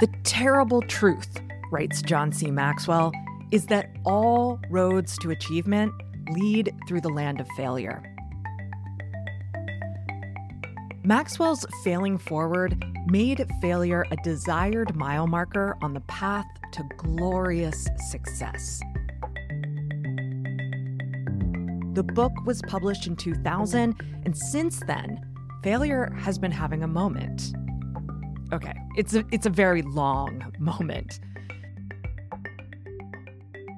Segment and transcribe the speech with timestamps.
[0.00, 1.40] The terrible truth,
[1.70, 2.50] writes John C.
[2.50, 3.12] Maxwell,
[3.52, 5.92] is that all roads to achievement
[6.30, 8.02] lead through the land of failure.
[11.04, 18.80] Maxwell's failing forward made failure a desired mile marker on the path to glorious success.
[21.92, 25.20] The book was published in 2000, and since then,
[25.62, 27.54] failure has been having a moment.
[28.52, 31.20] Okay, it's a, it's a very long moment.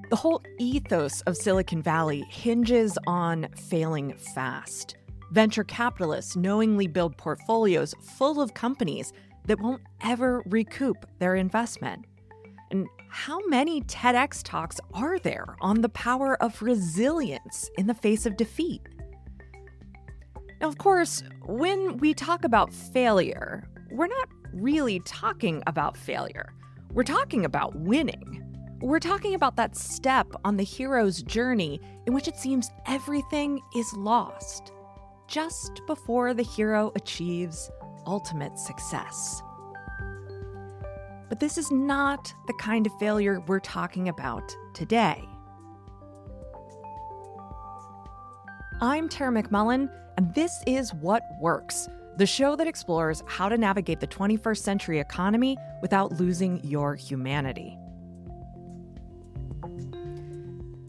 [0.08, 4.96] The whole ethos of Silicon Valley hinges on failing fast.
[5.32, 9.12] Venture capitalists knowingly build portfolios full of companies
[9.46, 12.04] that won't ever recoup their investment.
[12.70, 18.26] And how many TEDx talks are there on the power of resilience in the face
[18.26, 18.82] of defeat?
[20.60, 26.52] Now, of course, when we talk about failure, we're not really talking about failure.
[26.92, 28.42] We're talking about winning.
[28.80, 33.92] We're talking about that step on the hero's journey in which it seems everything is
[33.94, 34.72] lost,
[35.28, 37.70] just before the hero achieves
[38.06, 39.42] ultimate success.
[41.28, 45.24] But this is not the kind of failure we're talking about today.
[48.80, 54.00] I'm Tara McMullin, and this is What Works, the show that explores how to navigate
[54.00, 57.76] the 21st century economy without losing your humanity.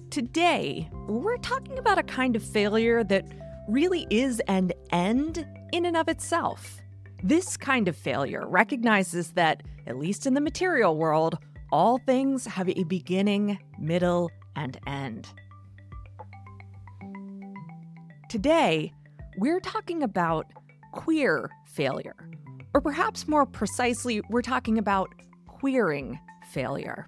[0.10, 3.26] Today, we're talking about a kind of failure that
[3.68, 6.82] really is an end in and of itself.
[7.24, 11.38] This kind of failure recognizes that, at least in the material world,
[11.72, 15.28] all things have a beginning, middle, and end.
[18.30, 18.94] Today,
[19.38, 20.46] we're talking about
[20.98, 22.16] queer failure.
[22.74, 25.10] Or perhaps more precisely, we're talking about
[25.48, 26.20] queering
[26.52, 27.08] failure.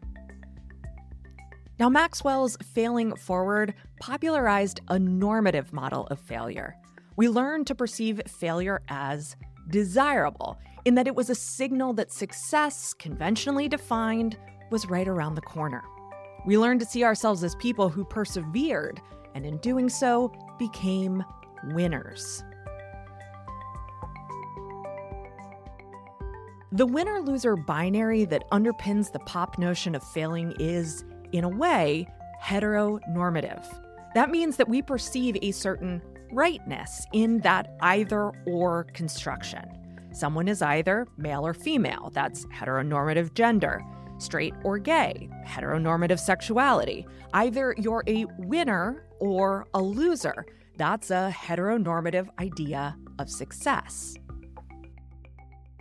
[1.80, 6.76] Now, Maxwell's Failing Forward popularized a normative model of failure.
[7.18, 9.36] We learned to perceive failure as
[9.70, 14.38] desirable, in that it was a signal that success, conventionally defined,
[14.72, 15.84] was right around the corner.
[16.46, 19.02] We learned to see ourselves as people who persevered,
[19.36, 21.24] and in doing so, became
[21.72, 22.44] winners.
[26.72, 32.08] The winner loser binary that underpins the pop notion of failing is, in a way,
[32.40, 33.66] heteronormative.
[34.14, 36.00] That means that we perceive a certain
[36.32, 39.66] rightness in that either or construction.
[40.12, 43.84] Someone is either male or female, that's heteronormative gender,
[44.20, 47.08] straight or gay, heteronormative sexuality.
[47.34, 50.46] Either you're a winner or a loser,
[50.78, 54.16] that's a heteronormative idea of success.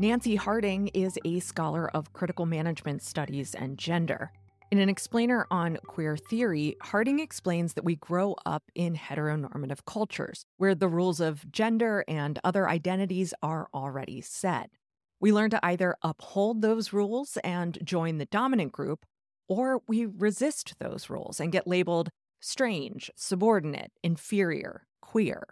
[0.01, 4.31] Nancy Harding is a scholar of critical management studies and gender.
[4.71, 10.45] In an explainer on queer theory, Harding explains that we grow up in heteronormative cultures,
[10.57, 14.71] where the rules of gender and other identities are already set.
[15.19, 19.05] We learn to either uphold those rules and join the dominant group,
[19.49, 22.11] or we resist those rules and get labeled
[22.41, 25.43] strange, subordinate, inferior, queer.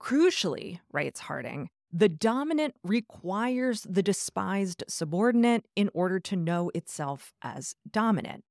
[0.00, 7.74] Crucially, writes Harding, the dominant requires the despised subordinate in order to know itself as
[7.90, 8.44] dominant.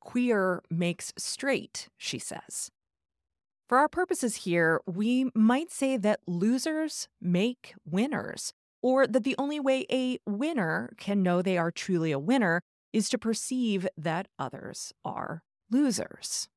[0.00, 2.70] Queer makes straight, she says.
[3.68, 9.60] For our purposes here, we might say that losers make winners, or that the only
[9.60, 12.62] way a winner can know they are truly a winner
[12.92, 16.48] is to perceive that others are losers.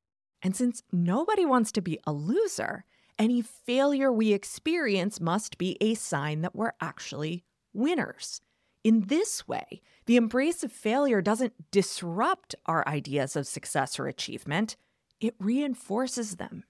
[0.42, 2.86] And since nobody wants to be a loser,
[3.22, 8.42] any failure we experience must be a sign that we're actually winners.
[8.84, 14.76] In this way, the embrace of failure doesn't disrupt our ideas of success or achievement,
[15.20, 16.64] it reinforces them.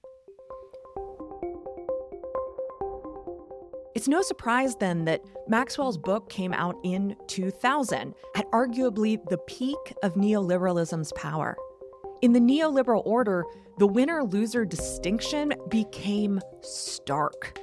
[3.95, 9.93] It's no surprise then that Maxwell's book came out in 2000, at arguably the peak
[10.03, 11.55] of neoliberalism's power.
[12.21, 13.45] In the neoliberal order,
[13.79, 17.59] the winner loser distinction became stark.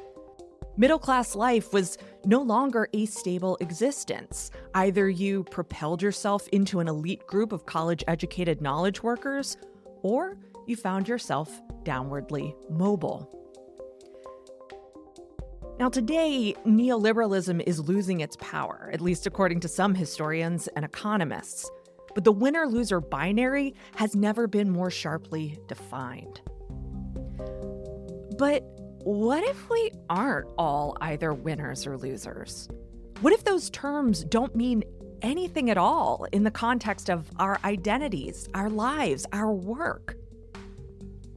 [0.76, 4.50] Middle class life was no longer a stable existence.
[4.74, 9.56] Either you propelled yourself into an elite group of college educated knowledge workers,
[10.02, 13.32] or you found yourself downwardly mobile.
[15.78, 21.70] Now, today, neoliberalism is losing its power, at least according to some historians and economists
[22.18, 26.40] but the winner loser binary has never been more sharply defined.
[28.36, 28.64] But
[29.04, 32.68] what if we aren't all either winners or losers?
[33.20, 34.82] What if those terms don't mean
[35.22, 40.16] anything at all in the context of our identities, our lives, our work?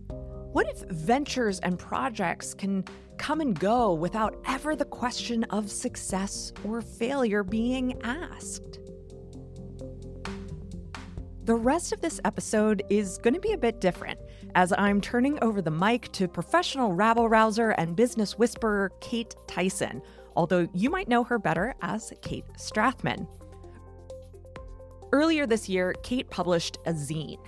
[0.07, 2.85] What if ventures and projects can
[3.19, 8.79] come and go without ever the question of success or failure being asked?
[11.43, 14.19] The rest of this episode is going to be a bit different
[14.53, 20.03] as I'm turning over the mic to professional rabble rouser and business whisperer Kate Tyson,
[20.35, 23.27] although you might know her better as Kate Strathmann.
[25.11, 27.39] Earlier this year, Kate published a zine.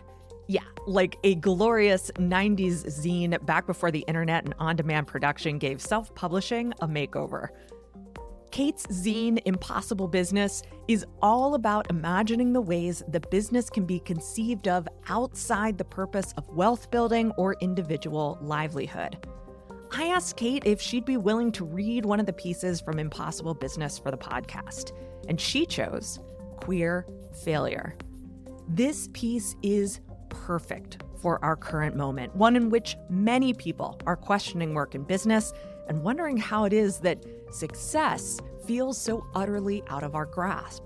[0.48, 5.80] Yeah, like a glorious 90s zine back before the internet and on demand production gave
[5.80, 7.50] self publishing a makeover.
[8.54, 14.68] Kate's zine, Impossible Business, is all about imagining the ways the business can be conceived
[14.68, 19.18] of outside the purpose of wealth building or individual livelihood.
[19.92, 23.56] I asked Kate if she'd be willing to read one of the pieces from Impossible
[23.56, 24.92] Business for the podcast,
[25.28, 26.20] and she chose
[26.58, 27.08] Queer
[27.44, 27.98] Failure.
[28.68, 30.00] This piece is
[30.30, 35.54] perfect for our current moment, one in which many people are questioning work and business
[35.88, 40.84] and wondering how it is that success feels so utterly out of our grasp.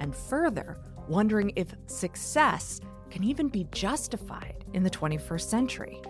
[0.00, 0.78] And further,
[1.08, 2.80] wondering if success
[3.10, 6.02] can even be justified in the 21st century.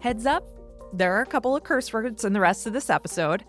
[0.00, 0.44] Heads up,
[0.92, 3.44] there are a couple of curse words in the rest of this episode.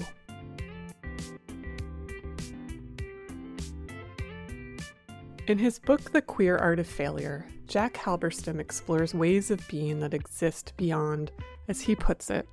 [5.47, 10.13] In his book, The Queer Art of Failure, Jack Halberstam explores ways of being that
[10.13, 11.33] exist beyond,
[11.67, 12.47] as he puts it,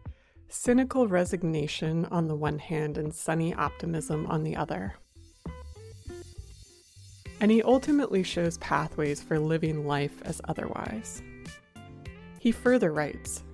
[0.48, 4.96] cynical resignation on the one hand and sunny optimism on the other.
[7.40, 11.22] And he ultimately shows pathways for living life as otherwise.
[12.42, 13.44] He further writes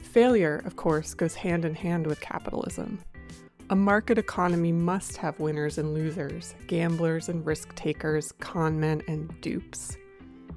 [0.00, 2.98] Failure, of course, goes hand in hand with capitalism.
[3.70, 9.96] A market economy must have winners and losers, gamblers and risk takers, conmen and dupes.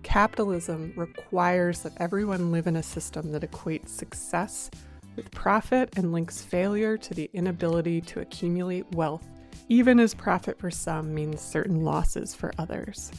[0.01, 4.71] Capitalism requires that everyone live in a system that equates success
[5.15, 9.27] with profit and links failure to the inability to accumulate wealth,
[9.67, 13.11] even as profit for some means certain losses for others.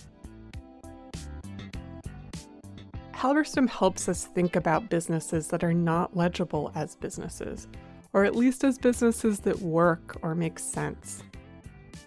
[3.20, 7.68] Halberstam helps us think about businesses that are not legible as businesses,
[8.14, 11.22] or at least as businesses that work or make sense.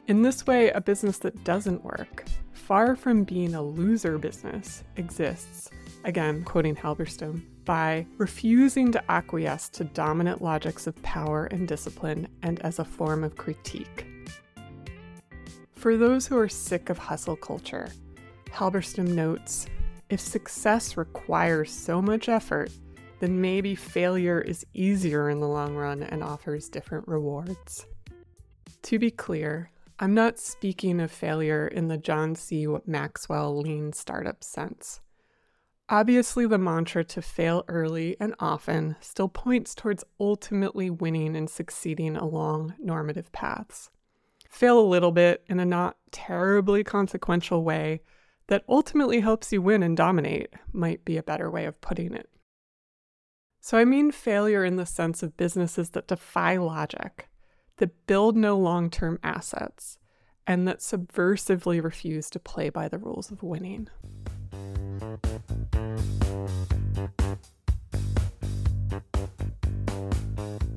[0.08, 5.70] In this way, a business that doesn't work, far from being a loser business, exists,
[6.04, 12.60] again quoting Halberstam, by refusing to acquiesce to dominant logics of power and discipline and
[12.62, 14.08] as a form of critique.
[15.76, 17.90] For those who are sick of hustle culture,
[18.50, 19.68] Halberstam notes
[20.14, 22.72] if success requires so much effort,
[23.20, 27.88] then maybe failure is easier in the long run and offers different rewards.
[28.84, 32.68] To be clear, I'm not speaking of failure in the John C.
[32.86, 35.02] Maxwell lean startup sense.
[35.90, 42.16] Obviously, the mantra to fail early and often still points towards ultimately winning and succeeding
[42.16, 43.90] along normative paths.
[44.48, 48.02] Fail a little bit in a not terribly consequential way
[48.48, 52.30] that ultimately helps you win and dominate, might be a better way of putting it.
[53.62, 57.30] So I mean failure in the sense of businesses that defy logic,
[57.78, 60.00] that build no long term assets,
[60.46, 63.88] and that subversively refuse to play by the rules of winning.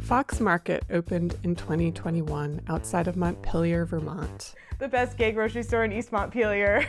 [0.07, 4.55] Fox Market opened in 2021 outside of Montpelier, Vermont.
[4.79, 6.83] The best gay grocery store in East Montpelier.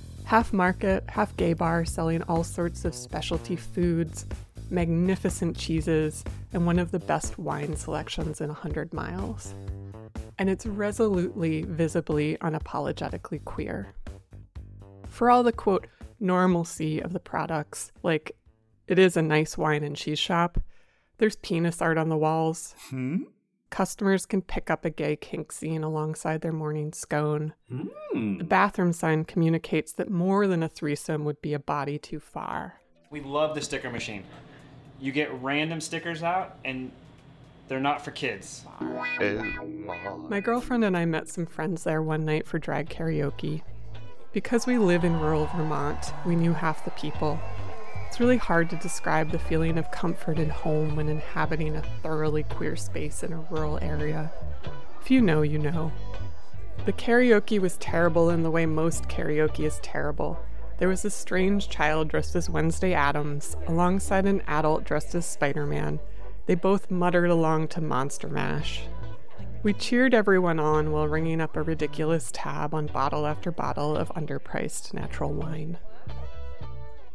[0.24, 4.26] half market, half gay bar selling all sorts of specialty foods,
[4.68, 9.54] magnificent cheeses, and one of the best wine selections in 100 miles.
[10.36, 13.94] And it's resolutely, visibly, unapologetically queer.
[15.06, 15.86] For all the quote,
[16.18, 18.36] normalcy of the products, like
[18.88, 20.58] it is a nice wine and cheese shop,
[21.18, 22.74] there's penis art on the walls.
[22.90, 23.24] Hmm?
[23.70, 27.54] Customers can pick up a gay kink zine alongside their morning scone.
[27.72, 28.38] Mm.
[28.38, 32.80] The bathroom sign communicates that more than a threesome would be a body too far.
[33.10, 34.22] We love the sticker machine.
[35.00, 36.92] You get random stickers out, and
[37.66, 38.64] they're not for kids.
[38.80, 43.62] My girlfriend and I met some friends there one night for drag karaoke.
[44.32, 47.40] Because we live in rural Vermont, we knew half the people,
[48.14, 52.44] it's really hard to describe the feeling of comfort and home when inhabiting a thoroughly
[52.44, 54.30] queer space in a rural area.
[55.00, 55.90] If you know, you know.
[56.86, 60.38] The karaoke was terrible in the way most karaoke is terrible.
[60.78, 65.66] There was a strange child dressed as Wednesday Addams, alongside an adult dressed as Spider
[65.66, 65.98] Man.
[66.46, 68.84] They both muttered along to Monster Mash.
[69.64, 74.10] We cheered everyone on while ringing up a ridiculous tab on bottle after bottle of
[74.10, 75.78] underpriced natural wine.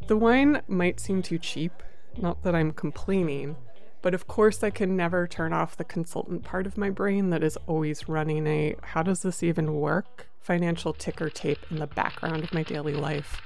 [0.10, 1.84] The wine might seem too cheap,
[2.18, 3.58] not that I'm complaining,
[4.02, 7.44] but of course I can never turn off the consultant part of my brain that
[7.44, 12.44] is always running a how does this even work financial ticker tape in the background
[12.44, 13.40] of my daily life.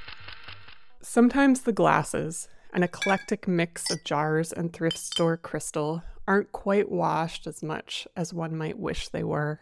[1.01, 7.45] Sometimes the glasses, an eclectic mix of jars and thrift store crystal, aren't quite washed
[7.45, 9.59] as much as one might wish they were.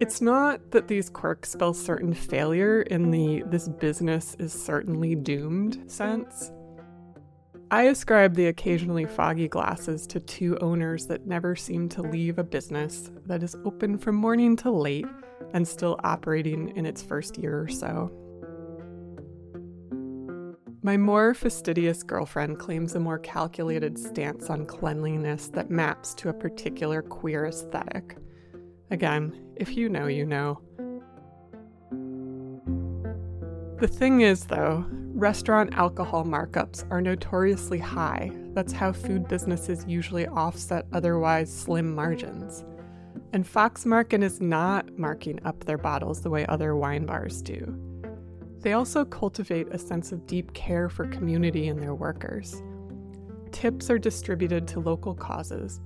[0.00, 5.90] It's not that these quirks spell certain failure in the this business is certainly doomed
[5.90, 6.52] sense.
[7.72, 12.44] I ascribe the occasionally foggy glasses to two owners that never seem to leave a
[12.44, 15.06] business that is open from morning to late
[15.52, 18.10] and still operating in its first year or so.
[20.82, 26.32] My more fastidious girlfriend claims a more calculated stance on cleanliness that maps to a
[26.32, 28.16] particular queer aesthetic.
[28.90, 30.60] Again, if you know, you know.
[33.80, 38.32] The thing is, though, restaurant alcohol markups are notoriously high.
[38.54, 42.64] That's how food businesses usually offset otherwise slim margins.
[43.32, 47.78] And Fox Market is not marking up their bottles the way other wine bars do.
[48.60, 52.62] They also cultivate a sense of deep care for community and their workers.
[53.52, 55.80] Tips are distributed to local causes,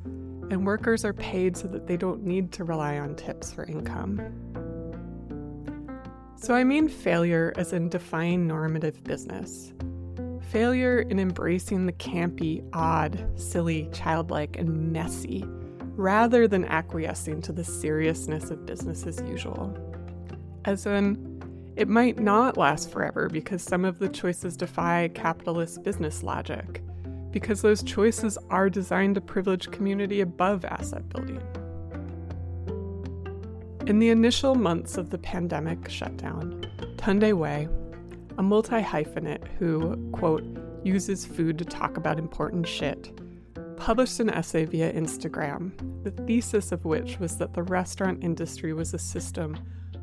[0.50, 4.20] and workers are paid so that they don't need to rely on tips for income.
[6.36, 9.72] So I mean failure as in defying normative business.
[10.50, 15.44] Failure in embracing the campy, odd, silly, childlike, and messy,
[15.94, 19.74] rather than acquiescing to the seriousness of business as usual.
[20.64, 21.28] As in,
[21.76, 26.82] it might not last forever because some of the choices defy capitalist business logic
[27.32, 31.42] because those choices are designed to privilege community above asset building.
[33.86, 36.64] In the initial months of the pandemic shutdown,
[36.96, 37.68] Tunde Wey,
[38.38, 40.44] a multi hyphenate who, quote,
[40.84, 43.10] uses food to talk about important shit,
[43.76, 45.72] published an essay via Instagram,
[46.04, 49.58] the thesis of which was that the restaurant industry was a system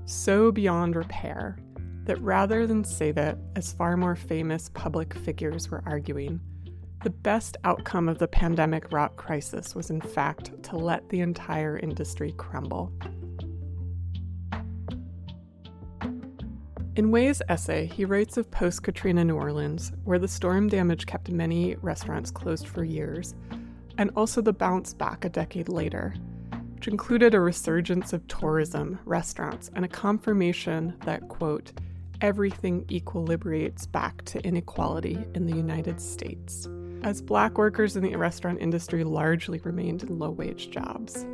[0.06, 1.58] so beyond repair
[2.04, 6.40] that rather than save it, as far more famous public figures were arguing,
[7.02, 11.78] the best outcome of the pandemic rock crisis was, in fact, to let the entire
[11.78, 12.92] industry crumble.
[16.98, 21.30] In Wey's essay, he writes of post Katrina New Orleans, where the storm damage kept
[21.30, 23.34] many restaurants closed for years,
[23.98, 26.14] and also the bounce back a decade later,
[26.76, 31.72] which included a resurgence of tourism, restaurants, and a confirmation that, quote,
[32.20, 36.68] everything equilibrates back to inequality in the United States
[37.04, 41.26] as black workers in the restaurant industry largely remained in low wage jobs.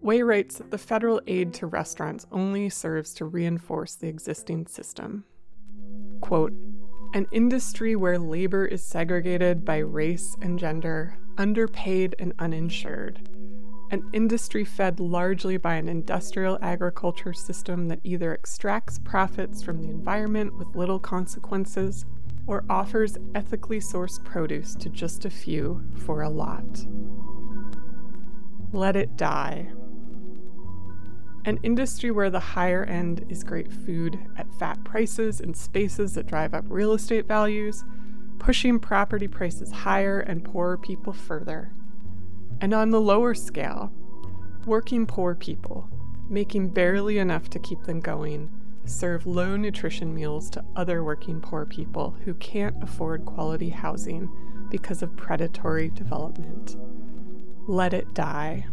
[0.00, 5.24] Wey writes that the federal aid to restaurants only serves to reinforce the existing system.
[6.20, 6.52] Quote,
[7.14, 13.28] an industry where labor is segregated by race and gender, underpaid and uninsured.
[13.90, 19.90] An industry fed largely by an industrial agriculture system that either extracts profits from the
[19.90, 22.06] environment with little consequences
[22.46, 26.84] or offers ethically sourced produce to just a few for a lot.
[28.72, 29.70] Let it die.
[31.44, 36.26] An industry where the higher end is great food at fat prices in spaces that
[36.26, 37.84] drive up real estate values,
[38.38, 41.72] pushing property prices higher and poorer people further.
[42.60, 43.92] And on the lower scale,
[44.66, 45.88] working poor people,
[46.28, 48.48] making barely enough to keep them going,
[48.84, 54.30] serve low nutrition meals to other working poor people who can't afford quality housing
[54.70, 56.76] because of predatory development.
[57.68, 58.66] Let it die.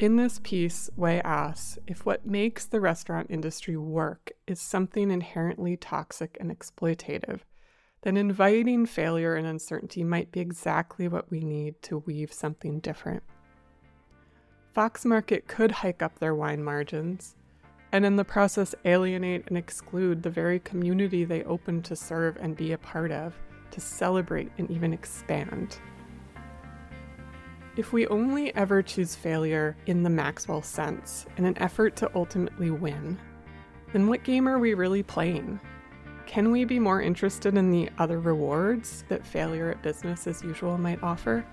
[0.00, 5.76] In this piece, Wey asks if what makes the restaurant industry work is something inherently
[5.76, 7.40] toxic and exploitative,
[8.02, 13.22] then inviting failure and uncertainty might be exactly what we need to weave something different.
[14.72, 17.34] Fox Market could hike up their wine margins,
[17.90, 22.56] and in the process alienate and exclude the very community they open to serve and
[22.56, 23.34] be a part of,
[23.72, 25.78] to celebrate and even expand.
[27.76, 32.70] If we only ever choose failure in the Maxwell sense in an effort to ultimately
[32.70, 33.18] win,
[33.92, 35.58] then what game are we really playing?
[36.26, 40.78] Can we be more interested in the other rewards that failure at business as usual
[40.78, 41.44] might offer?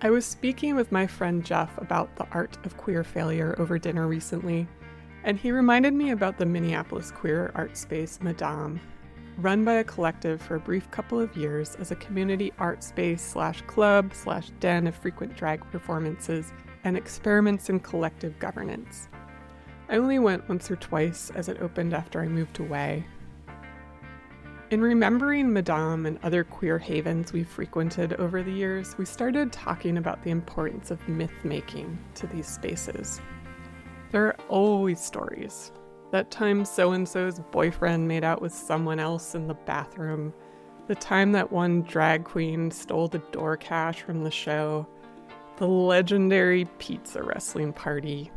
[0.00, 4.06] I was speaking with my friend Jeff about the art of queer failure over dinner
[4.06, 4.68] recently,
[5.24, 8.80] and he reminded me about the Minneapolis queer art space Madame,
[9.38, 13.20] run by a collective for a brief couple of years as a community art space
[13.20, 16.52] slash club slash den of frequent drag performances
[16.84, 19.08] and experiments in collective governance.
[19.88, 23.04] I only went once or twice as it opened after I moved away,
[24.70, 29.96] in remembering Madame and other queer havens we frequented over the years, we started talking
[29.96, 33.20] about the importance of myth making to these spaces.
[34.10, 35.72] There are always stories.
[36.10, 40.34] That time so and so's boyfriend made out with someone else in the bathroom.
[40.86, 44.86] The time that one drag queen stole the door cash from the show.
[45.56, 48.30] The legendary pizza wrestling party.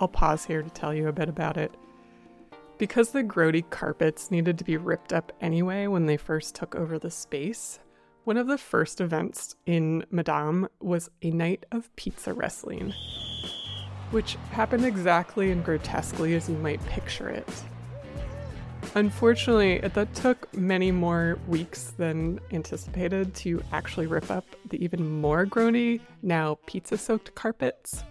[0.00, 1.74] I'll pause here to tell you a bit about it.
[2.78, 6.98] Because the grody carpets needed to be ripped up anyway when they first took over
[6.98, 7.80] the space,
[8.24, 12.92] one of the first events in Madame was a night of pizza wrestling,
[14.10, 17.48] which happened exactly and grotesquely as you might picture it.
[18.94, 25.46] Unfortunately, that took many more weeks than anticipated to actually rip up the even more
[25.46, 28.04] grody, now pizza soaked carpets.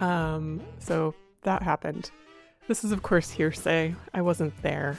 [0.00, 2.10] Um, so that happened.
[2.68, 3.94] This is, of course, hearsay.
[4.14, 4.98] I wasn't there.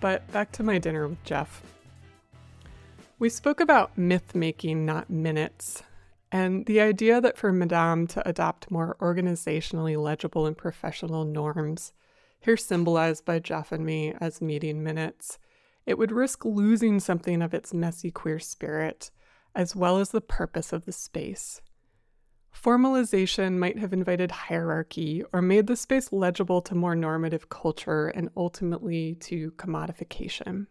[0.00, 1.62] But back to my dinner with Jeff.
[3.18, 5.82] We spoke about myth making, not minutes,
[6.32, 11.92] and the idea that for Madame to adopt more organizationally legible and professional norms,
[12.40, 15.38] here symbolized by Jeff and me as meeting minutes,
[15.86, 19.10] it would risk losing something of its messy queer spirit,
[19.54, 21.60] as well as the purpose of the space.
[22.54, 28.30] Formalization might have invited hierarchy or made the space legible to more normative culture and
[28.36, 30.66] ultimately to commodification.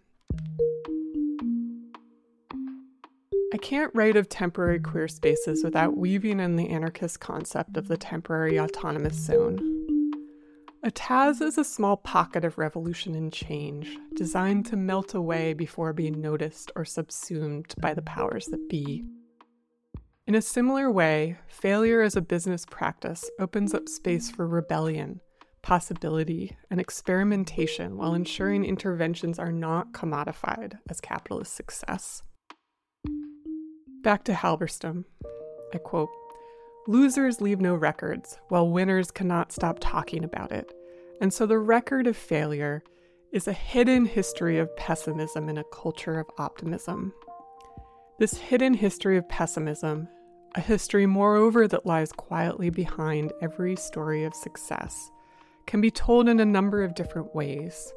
[3.53, 7.97] I can't write of temporary queer spaces without weaving in the anarchist concept of the
[7.97, 9.59] temporary autonomous zone.
[10.81, 15.93] A TAZ is a small pocket of revolution and change, designed to melt away before
[15.93, 19.05] being noticed or subsumed by the powers that be.
[20.25, 25.19] In a similar way, failure as a business practice opens up space for rebellion,
[25.61, 32.23] possibility, and experimentation while ensuring interventions are not commodified as capitalist success.
[34.01, 35.03] Back to Halberstam.
[35.73, 36.09] I quote
[36.87, 40.71] Losers leave no records, while winners cannot stop talking about it.
[41.19, 42.81] And so the record of failure
[43.33, 47.11] is a hidden history of pessimism in a culture of optimism.
[48.19, 50.07] This hidden history of pessimism,
[50.53, 55.09] a history, moreover, that lies quietly behind every story of success,
[55.65, 57.91] can be told in a number of different ways.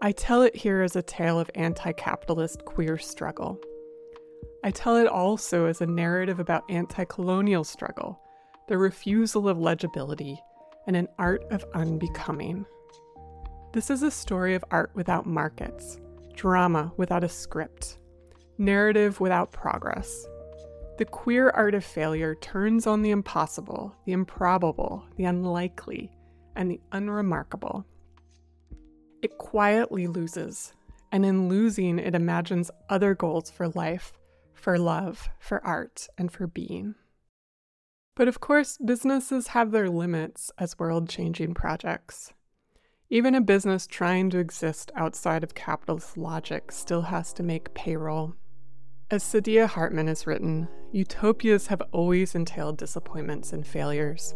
[0.00, 3.60] I tell it here as a tale of anti capitalist queer struggle.
[4.62, 8.20] I tell it also as a narrative about anti colonial struggle,
[8.68, 10.40] the refusal of legibility,
[10.86, 12.64] and an art of unbecoming.
[13.72, 15.98] This is a story of art without markets,
[16.34, 17.98] drama without a script,
[18.58, 20.26] narrative without progress.
[20.98, 26.10] The queer art of failure turns on the impossible, the improbable, the unlikely,
[26.54, 27.84] and the unremarkable.
[29.22, 30.72] It quietly loses,
[31.12, 34.12] and in losing, it imagines other goals for life,
[34.54, 36.94] for love, for art, and for being.
[38.14, 42.32] But of course, businesses have their limits as world changing projects.
[43.10, 48.34] Even a business trying to exist outside of capitalist logic still has to make payroll.
[49.08, 54.34] As Saidiya Hartman has written, utopias have always entailed disappointments and failures.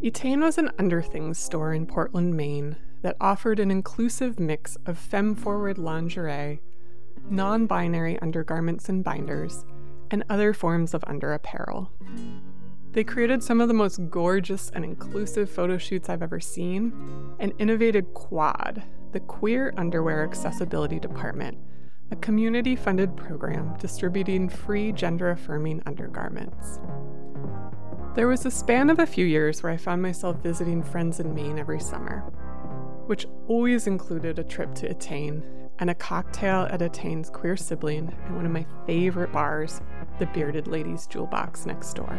[0.00, 5.34] Etain was an underthings store in Portland, Maine that offered an inclusive mix of femme
[5.34, 6.60] forward lingerie,
[7.28, 9.64] non binary undergarments and binders,
[10.12, 11.90] and other forms of under apparel.
[12.92, 16.92] They created some of the most gorgeous and inclusive photo shoots I've ever seen
[17.40, 21.56] and innovated Quad, the Queer Underwear Accessibility Department,
[22.10, 26.80] a community funded program distributing free gender affirming undergarments.
[28.14, 31.34] There was a span of a few years where I found myself visiting friends in
[31.34, 32.20] Maine every summer,
[33.06, 35.42] which always included a trip to Etain
[35.78, 39.80] and a cocktail at Etain's queer sibling and one of my favorite bars,
[40.18, 42.18] the Bearded Lady's Jewel Box next door.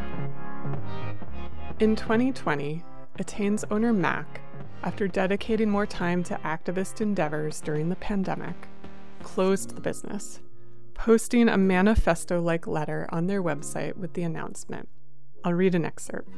[1.80, 2.84] In 2020,
[3.19, 4.41] Etain's owner Mac,
[4.84, 8.68] after dedicating more time to activist endeavors during the pandemic,
[9.24, 10.40] closed the business,
[10.94, 14.90] posting a manifesto like letter on their website with the announcement
[15.44, 16.30] I'll read an excerpt.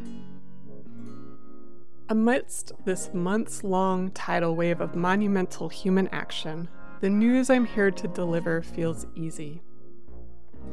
[2.09, 6.69] Amidst this months long tidal wave of monumental human action,
[7.01, 9.61] the news I'm here to deliver feels easy.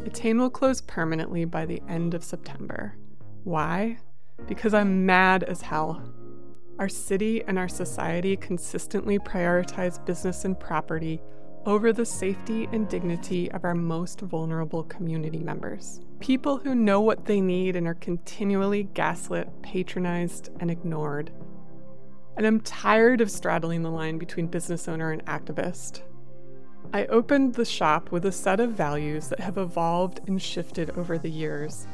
[0.05, 2.95] Etain will close permanently by the end of September.
[3.45, 3.99] Why?
[4.47, 6.03] Because I'm mad as hell.
[6.79, 11.23] Our city and our society consistently prioritize business and property
[11.65, 16.01] over the safety and dignity of our most vulnerable community members.
[16.21, 21.33] People who know what they need and are continually gaslit, patronized, and ignored.
[22.37, 26.03] And I'm tired of straddling the line between business owner and activist.
[26.93, 31.17] I opened the shop with a set of values that have evolved and shifted over
[31.17, 31.87] the years.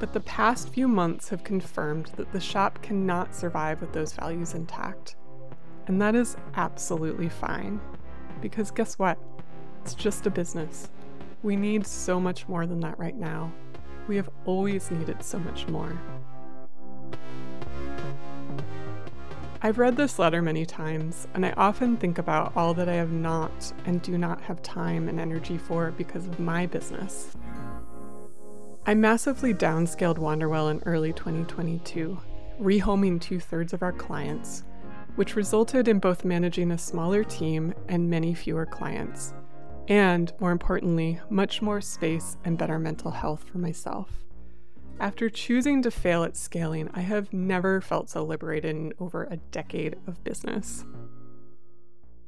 [0.00, 4.54] But the past few months have confirmed that the shop cannot survive with those values
[4.54, 5.14] intact.
[5.86, 7.78] And that is absolutely fine.
[8.40, 9.18] Because guess what?
[9.82, 10.88] It's just a business.
[11.42, 13.52] We need so much more than that right now.
[14.08, 16.00] We have always needed so much more.
[19.62, 23.12] I've read this letter many times, and I often think about all that I have
[23.12, 27.36] not and do not have time and energy for because of my business.
[28.86, 32.18] I massively downscaled Wanderwell in early 2022,
[32.58, 34.64] rehoming two thirds of our clients,
[35.16, 39.34] which resulted in both managing a smaller team and many fewer clients,
[39.88, 44.24] and more importantly, much more space and better mental health for myself.
[44.98, 49.36] After choosing to fail at scaling, I have never felt so liberated in over a
[49.36, 50.86] decade of business.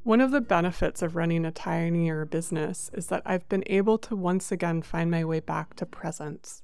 [0.03, 4.17] One of the benefits of running a tinier business is that I've been able to
[4.17, 6.61] once again find my way back to presence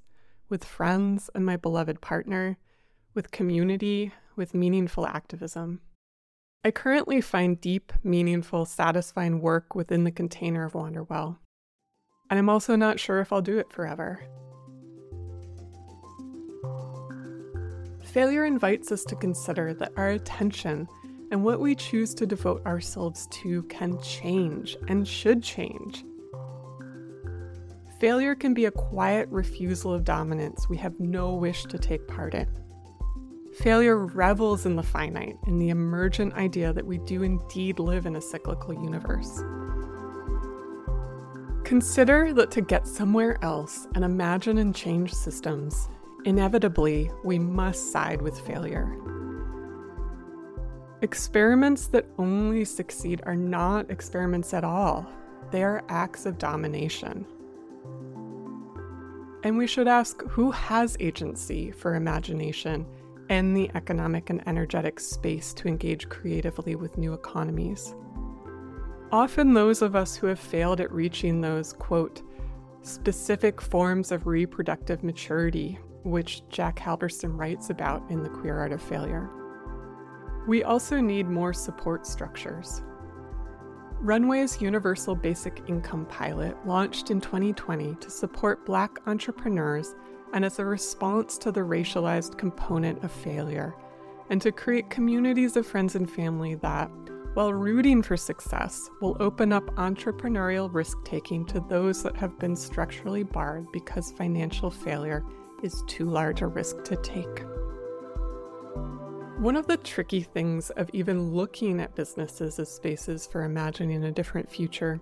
[0.49, 2.58] with friends and my beloved partner,
[3.13, 5.80] with community, with meaningful activism.
[6.65, 11.38] I currently find deep, meaningful, satisfying work within the container of Wanderwell.
[12.30, 14.19] And I'm also not sure if I'll do it forever.
[18.04, 20.89] Failure invites us to consider that our attention
[21.32, 26.04] and what we choose to devote ourselves to can change and should change.
[28.00, 32.34] Failure can be a quiet refusal of dominance we have no wish to take part
[32.34, 32.48] in.
[33.60, 38.15] Failure revels in the finite, in the emergent idea that we do indeed live in
[38.15, 39.42] a cyclical universe.
[41.65, 45.89] Consider that to get somewhere else and imagine and change systems,
[46.26, 49.18] inevitably we must side with failure.
[51.01, 55.07] Experiments that only succeed are not experiments at all,
[55.49, 57.25] they are acts of domination.
[59.43, 62.85] And we should ask who has agency for imagination
[63.29, 67.95] and the economic and energetic space to engage creatively with new economies.
[69.13, 72.21] Often, those of us who have failed at reaching those, quote,
[72.81, 78.81] specific forms of reproductive maturity, which Jack Halberstam writes about in The Queer Art of
[78.81, 79.29] Failure.
[80.49, 82.81] We also need more support structures.
[84.01, 89.93] Runway's Universal Basic Income pilot launched in 2020 to support Black entrepreneurs
[90.33, 93.75] and as a response to the racialized component of failure,
[94.31, 96.89] and to create communities of friends and family that,
[97.35, 102.55] while rooting for success, will open up entrepreneurial risk taking to those that have been
[102.55, 105.23] structurally barred because financial failure
[105.62, 107.43] is too large a risk to take.
[109.39, 114.12] One of the tricky things of even looking at businesses as spaces for imagining a
[114.12, 114.99] different future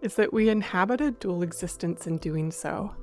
[0.00, 2.94] is that we inhabit a dual existence in doing so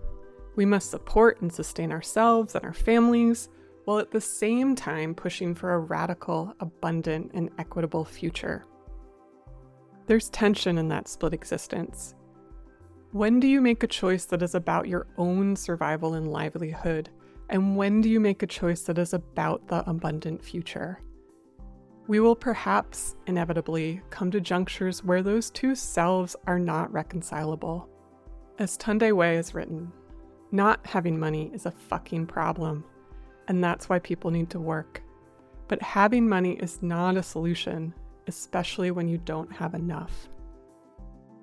[0.55, 3.49] We must support and sustain ourselves and our families,
[3.84, 8.63] while at the same time pushing for a radical, abundant, and equitable future.
[10.07, 12.15] There's tension in that split existence.
[13.12, 17.10] When do you make a choice that is about your own survival and livelihood?
[17.51, 21.01] And when do you make a choice that is about the abundant future?
[22.07, 27.89] We will perhaps inevitably come to junctures where those two selves are not reconcilable.
[28.57, 29.91] As Tunde Wey has written,
[30.51, 32.85] not having money is a fucking problem,
[33.49, 35.03] and that's why people need to work.
[35.67, 37.93] But having money is not a solution,
[38.27, 40.29] especially when you don't have enough.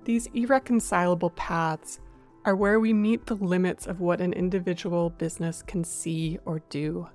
[0.05, 1.99] These irreconcilable paths
[2.45, 7.07] are where we meet the limits of what an individual business can see or do.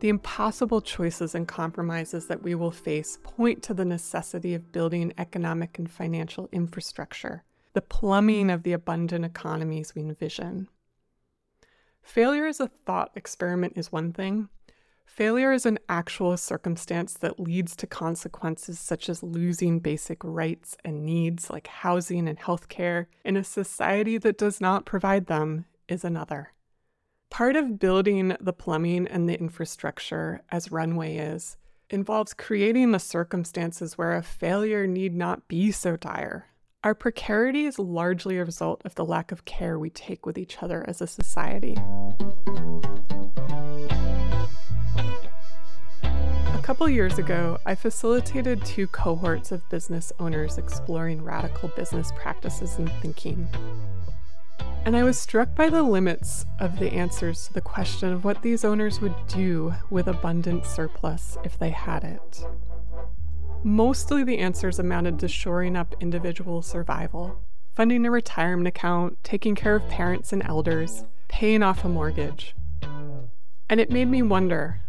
[0.00, 5.12] The impossible choices and compromises that we will face point to the necessity of building
[5.18, 10.68] economic and financial infrastructure, the plumbing of the abundant economies we envision.
[12.02, 14.48] Failure as a thought experiment is one thing.
[15.16, 21.04] Failure is an actual circumstance that leads to consequences such as losing basic rights and
[21.04, 26.52] needs like housing and healthcare in a society that does not provide them is another.
[27.28, 31.56] Part of building the plumbing and the infrastructure, as Runway is,
[31.90, 36.46] involves creating the circumstances where a failure need not be so dire.
[36.82, 40.62] Our precarity is largely a result of the lack of care we take with each
[40.62, 41.76] other as a society.
[44.96, 52.76] A couple years ago, I facilitated two cohorts of business owners exploring radical business practices
[52.78, 53.48] and thinking.
[54.84, 58.42] And I was struck by the limits of the answers to the question of what
[58.42, 62.46] these owners would do with abundant surplus if they had it.
[63.62, 67.38] Mostly the answers amounted to shoring up individual survival,
[67.74, 72.54] funding a retirement account, taking care of parents and elders, paying off a mortgage.
[73.70, 74.80] And it made me wonder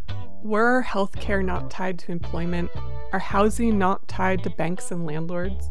[0.41, 2.71] were our healthcare not tied to employment,
[3.13, 5.69] our housing not tied to banks and landlords,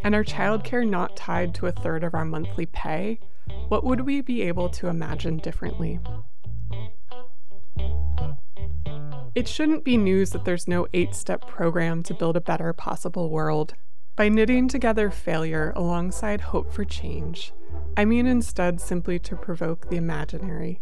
[0.00, 3.20] and our childcare not tied to a third of our monthly pay,
[3.68, 6.00] what would we be able to imagine differently?
[9.36, 13.30] It shouldn't be news that there's no eight step program to build a better possible
[13.30, 13.74] world.
[14.16, 17.52] By knitting together failure alongside hope for change,
[17.96, 20.80] I mean instead simply to provoke the imaginary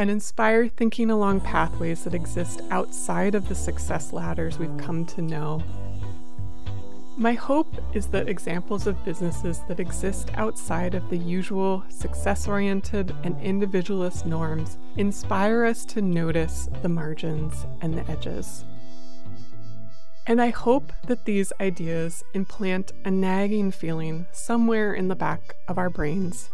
[0.00, 5.20] and inspire thinking along pathways that exist outside of the success ladders we've come to
[5.20, 5.62] know
[7.18, 13.14] my hope is that examples of businesses that exist outside of the usual success oriented
[13.24, 18.64] and individualist norms inspire us to notice the margins and the edges.
[20.26, 25.76] And I hope that these ideas implant a nagging feeling somewhere in the back of
[25.76, 26.48] our brains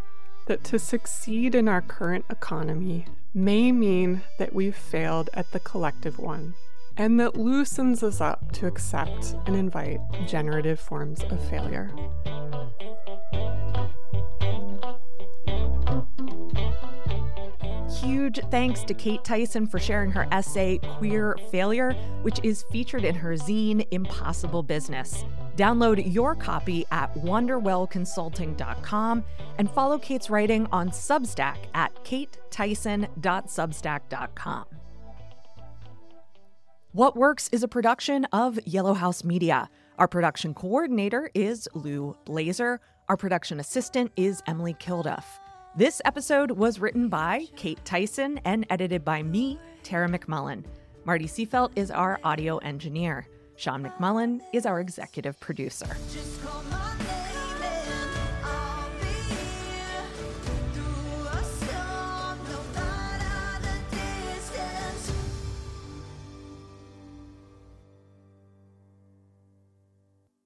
[0.46, 6.18] that to succeed in our current economy may mean that we've failed at the collective
[6.18, 6.54] one
[6.96, 11.90] and that loosens us up to accept and invite generative forms of failure.
[18.00, 23.14] Huge thanks to Kate Tyson for sharing her essay, Queer Failure, which is featured in
[23.14, 25.24] her zine, Impossible Business.
[25.57, 29.25] Download your copy at wanderwellconsulting.com
[29.59, 34.64] and follow Kate's writing on Substack at katetyson.substack.com.
[36.92, 39.69] What Works is a production of Yellow House Media.
[39.99, 42.81] Our production coordinator is Lou Blazer.
[43.09, 45.25] Our production assistant is Emily Kilduff.
[45.77, 50.64] This episode was written by Kate Tyson and edited by me, Tara McMullin.
[51.05, 53.27] Marty Seefeldt is our audio engineer.
[53.57, 55.97] Sean McMullin is our executive producer.